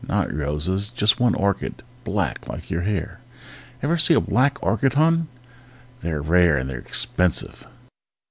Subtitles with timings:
[0.07, 3.19] Not roses, just one orchid black like your hair!
[3.83, 5.27] Ever see a black orchid, hon?
[5.99, 7.67] They're rare and they're expensive!